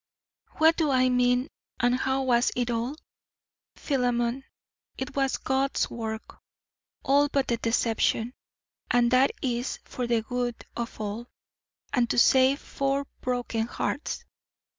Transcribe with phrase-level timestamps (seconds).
[0.53, 1.47] What do I mean
[1.79, 2.95] and how was it all?
[3.75, 4.45] Philemon,
[4.97, 6.39] it was God's work,
[7.05, 8.33] all but the deception,
[8.89, 11.27] and that is for the good of all,
[11.93, 14.25] and to save four broken hearts.